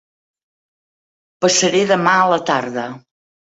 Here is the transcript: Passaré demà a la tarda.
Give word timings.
Passaré 1.45 1.83
demà 1.93 2.17
a 2.25 2.27
la 2.35 2.43
tarda. 2.51 2.89